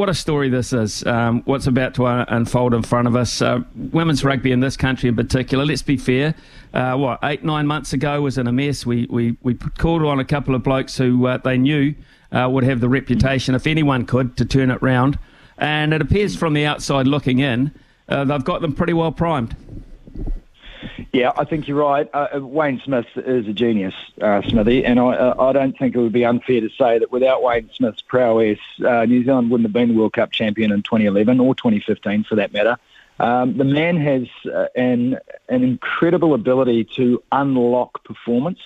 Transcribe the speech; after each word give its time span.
What 0.00 0.08
a 0.08 0.14
story 0.14 0.48
this 0.48 0.72
is. 0.72 1.04
Um, 1.04 1.42
what's 1.42 1.66
about 1.66 1.92
to 1.96 2.06
uh, 2.06 2.24
unfold 2.28 2.72
in 2.72 2.82
front 2.82 3.06
of 3.06 3.14
us. 3.14 3.42
Uh, 3.42 3.60
women's 3.74 4.24
rugby 4.24 4.50
in 4.50 4.60
this 4.60 4.74
country 4.74 5.10
in 5.10 5.14
particular, 5.14 5.62
let's 5.62 5.82
be 5.82 5.98
fair, 5.98 6.34
uh, 6.72 6.96
what, 6.96 7.18
eight, 7.22 7.44
nine 7.44 7.66
months 7.66 7.92
ago 7.92 8.22
was 8.22 8.38
in 8.38 8.46
a 8.46 8.52
mess. 8.52 8.86
We, 8.86 9.06
we, 9.10 9.36
we 9.42 9.56
called 9.56 10.02
on 10.02 10.18
a 10.18 10.24
couple 10.24 10.54
of 10.54 10.62
blokes 10.62 10.96
who 10.96 11.26
uh, 11.26 11.36
they 11.36 11.58
knew 11.58 11.94
uh, 12.32 12.48
would 12.50 12.64
have 12.64 12.80
the 12.80 12.88
reputation, 12.88 13.54
if 13.54 13.66
anyone 13.66 14.06
could, 14.06 14.38
to 14.38 14.46
turn 14.46 14.70
it 14.70 14.80
round. 14.80 15.18
And 15.58 15.92
it 15.92 16.00
appears 16.00 16.34
from 16.34 16.54
the 16.54 16.64
outside 16.64 17.06
looking 17.06 17.40
in, 17.40 17.70
uh, 18.08 18.24
they've 18.24 18.42
got 18.42 18.62
them 18.62 18.72
pretty 18.72 18.94
well 18.94 19.12
primed. 19.12 19.54
Yeah, 21.12 21.32
I 21.36 21.44
think 21.44 21.66
you're 21.66 21.78
right. 21.78 22.08
Uh, 22.14 22.28
uh, 22.36 22.40
Wayne 22.40 22.80
Smith 22.84 23.06
is 23.16 23.48
a 23.48 23.52
genius, 23.52 23.94
uh, 24.20 24.42
Smithy, 24.42 24.84
and 24.84 25.00
I, 25.00 25.16
uh, 25.16 25.34
I 25.40 25.52
don't 25.52 25.76
think 25.76 25.96
it 25.96 25.98
would 25.98 26.12
be 26.12 26.24
unfair 26.24 26.60
to 26.60 26.68
say 26.68 27.00
that 27.00 27.10
without 27.10 27.42
Wayne 27.42 27.68
Smith's 27.74 28.02
prowess, 28.02 28.60
uh, 28.84 29.06
New 29.06 29.24
Zealand 29.24 29.50
wouldn't 29.50 29.66
have 29.66 29.72
been 29.72 29.96
World 29.96 30.12
Cup 30.12 30.30
champion 30.30 30.70
in 30.70 30.82
2011 30.82 31.40
or 31.40 31.56
2015 31.56 32.24
for 32.24 32.36
that 32.36 32.52
matter. 32.52 32.76
Um, 33.18 33.56
the 33.56 33.64
man 33.64 33.96
has 33.98 34.28
an 34.74 35.18
an 35.48 35.62
incredible 35.62 36.32
ability 36.32 36.84
to 36.96 37.22
unlock 37.32 38.02
performance, 38.04 38.60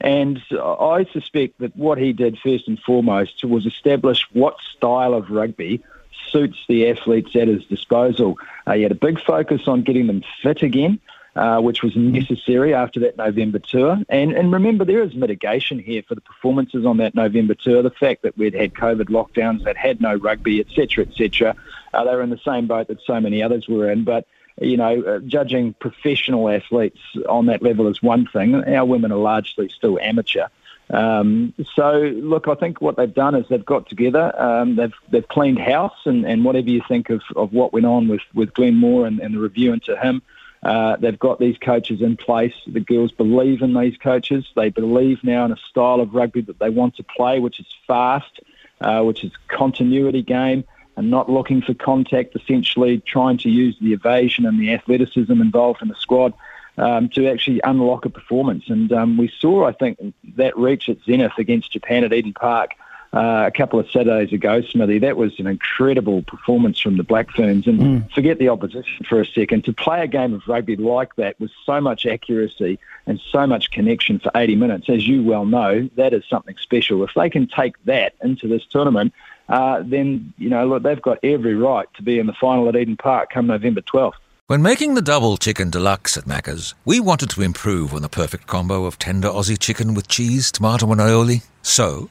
and 0.00 0.40
I 0.52 1.06
suspect 1.12 1.58
that 1.58 1.76
what 1.76 1.98
he 1.98 2.12
did 2.12 2.38
first 2.38 2.68
and 2.68 2.78
foremost 2.78 3.42
was 3.42 3.66
establish 3.66 4.24
what 4.32 4.58
style 4.76 5.12
of 5.12 5.30
rugby 5.30 5.82
suits 6.30 6.58
the 6.68 6.88
athletes 6.88 7.34
at 7.34 7.48
his 7.48 7.64
disposal. 7.64 8.38
He 8.72 8.82
had 8.82 8.92
a 8.92 8.96
big 8.96 9.20
focus 9.20 9.66
on 9.66 9.82
getting 9.82 10.06
them 10.06 10.22
fit 10.40 10.62
again. 10.62 11.00
Uh, 11.36 11.60
which 11.60 11.82
was 11.82 11.94
necessary 11.94 12.72
after 12.72 12.98
that 12.98 13.18
November 13.18 13.58
tour. 13.58 13.98
And, 14.08 14.32
and 14.32 14.50
remember, 14.50 14.86
there 14.86 15.02
is 15.02 15.14
mitigation 15.14 15.78
here 15.78 16.02
for 16.08 16.14
the 16.14 16.22
performances 16.22 16.86
on 16.86 16.96
that 16.96 17.14
November 17.14 17.54
tour. 17.54 17.82
The 17.82 17.90
fact 17.90 18.22
that 18.22 18.38
we'd 18.38 18.54
had 18.54 18.72
COVID 18.72 19.10
lockdowns, 19.10 19.62
that 19.64 19.76
had 19.76 20.00
no 20.00 20.14
rugby, 20.14 20.60
etc., 20.60 21.04
etc. 21.04 21.54
Uh, 21.92 22.04
they 22.04 22.14
were 22.14 22.22
in 22.22 22.30
the 22.30 22.40
same 22.42 22.66
boat 22.66 22.88
that 22.88 23.02
so 23.04 23.20
many 23.20 23.42
others 23.42 23.68
were 23.68 23.90
in. 23.90 24.02
But 24.02 24.26
you 24.62 24.78
know, 24.78 25.02
uh, 25.02 25.18
judging 25.26 25.74
professional 25.74 26.48
athletes 26.48 27.00
on 27.28 27.44
that 27.46 27.60
level 27.62 27.86
is 27.88 28.02
one 28.02 28.26
thing. 28.26 28.54
Our 28.54 28.86
women 28.86 29.12
are 29.12 29.18
largely 29.18 29.68
still 29.68 29.98
amateur. 30.00 30.46
Um, 30.88 31.52
so, 31.74 31.98
look, 31.98 32.48
I 32.48 32.54
think 32.54 32.80
what 32.80 32.96
they've 32.96 33.12
done 33.12 33.34
is 33.34 33.44
they've 33.50 33.62
got 33.62 33.90
together, 33.90 34.32
um, 34.40 34.76
they've 34.76 34.94
they've 35.10 35.28
cleaned 35.28 35.58
house, 35.58 35.98
and, 36.06 36.24
and 36.24 36.46
whatever 36.46 36.70
you 36.70 36.80
think 36.88 37.10
of, 37.10 37.20
of 37.34 37.52
what 37.52 37.74
went 37.74 37.84
on 37.84 38.08
with, 38.08 38.22
with 38.32 38.54
Glenn 38.54 38.76
Moore 38.76 39.06
and, 39.06 39.20
and 39.20 39.34
the 39.34 39.38
review 39.38 39.74
into 39.74 39.96
him, 39.98 40.22
uh, 40.66 40.96
they've 40.96 41.18
got 41.18 41.38
these 41.38 41.56
coaches 41.58 42.02
in 42.02 42.16
place. 42.16 42.54
The 42.66 42.80
girls 42.80 43.12
believe 43.12 43.62
in 43.62 43.72
these 43.72 43.96
coaches. 43.98 44.44
They 44.56 44.70
believe 44.70 45.22
now 45.22 45.44
in 45.44 45.52
a 45.52 45.56
style 45.70 46.00
of 46.00 46.12
rugby 46.12 46.40
that 46.40 46.58
they 46.58 46.70
want 46.70 46.96
to 46.96 47.04
play, 47.04 47.38
which 47.38 47.60
is 47.60 47.66
fast, 47.86 48.40
uh, 48.80 49.02
which 49.02 49.22
is 49.22 49.30
continuity 49.46 50.22
game, 50.22 50.64
and 50.96 51.08
not 51.08 51.30
looking 51.30 51.62
for 51.62 51.72
contact. 51.72 52.34
Essentially, 52.34 52.98
trying 52.98 53.38
to 53.38 53.48
use 53.48 53.76
the 53.80 53.92
evasion 53.92 54.44
and 54.44 54.60
the 54.60 54.72
athleticism 54.74 55.40
involved 55.40 55.82
in 55.82 55.88
the 55.88 55.94
squad 55.94 56.34
um, 56.78 57.10
to 57.10 57.28
actually 57.28 57.60
unlock 57.62 58.04
a 58.04 58.10
performance. 58.10 58.64
And 58.68 58.92
um, 58.92 59.16
we 59.16 59.30
saw, 59.38 59.66
I 59.66 59.72
think, 59.72 59.98
that 60.36 60.58
reach 60.58 60.88
at 60.88 60.98
zenith 61.06 61.38
against 61.38 61.72
Japan 61.72 62.02
at 62.02 62.12
Eden 62.12 62.34
Park. 62.34 62.72
Uh, 63.16 63.46
a 63.46 63.50
couple 63.50 63.80
of 63.80 63.90
Saturdays 63.90 64.30
ago, 64.30 64.60
Smithy. 64.60 64.98
That 64.98 65.16
was 65.16 65.32
an 65.38 65.46
incredible 65.46 66.20
performance 66.22 66.78
from 66.78 66.98
the 66.98 67.02
Black 67.02 67.30
Ferns. 67.30 67.66
And 67.66 67.80
Mm. 67.80 68.12
forget 68.12 68.38
the 68.38 68.50
opposition 68.50 69.06
for 69.08 69.22
a 69.22 69.26
second. 69.26 69.64
To 69.64 69.72
play 69.72 70.02
a 70.02 70.06
game 70.06 70.34
of 70.34 70.46
rugby 70.46 70.76
like 70.76 71.16
that 71.16 71.40
with 71.40 71.50
so 71.64 71.80
much 71.80 72.04
accuracy 72.04 72.78
and 73.06 73.18
so 73.32 73.46
much 73.46 73.70
connection 73.70 74.18
for 74.18 74.30
80 74.34 74.54
minutes, 74.56 74.90
as 74.90 75.08
you 75.08 75.22
well 75.22 75.46
know, 75.46 75.88
that 75.96 76.12
is 76.12 76.24
something 76.28 76.56
special. 76.60 77.02
If 77.04 77.14
they 77.16 77.30
can 77.30 77.46
take 77.46 77.82
that 77.86 78.12
into 78.22 78.48
this 78.48 78.66
tournament, 78.66 79.14
uh, 79.48 79.82
then 79.82 80.34
you 80.36 80.50
know 80.50 80.66
look, 80.66 80.82
they've 80.82 81.00
got 81.00 81.18
every 81.22 81.54
right 81.54 81.86
to 81.94 82.02
be 82.02 82.18
in 82.18 82.26
the 82.26 82.34
final 82.34 82.68
at 82.68 82.76
Eden 82.76 82.98
Park 82.98 83.30
come 83.30 83.46
November 83.46 83.80
12th. 83.80 84.18
When 84.48 84.60
making 84.60 84.94
the 84.94 85.02
double 85.02 85.38
chicken 85.38 85.70
deluxe 85.70 86.18
at 86.18 86.24
Macca's, 86.24 86.74
we 86.84 87.00
wanted 87.00 87.30
to 87.30 87.42
improve 87.42 87.94
on 87.94 88.02
the 88.02 88.08
perfect 88.10 88.46
combo 88.46 88.84
of 88.84 88.98
tender 88.98 89.28
Aussie 89.28 89.58
chicken 89.58 89.94
with 89.94 90.06
cheese, 90.06 90.52
tomato, 90.52 90.92
and 90.92 91.00
aioli. 91.00 91.42
So, 91.62 92.10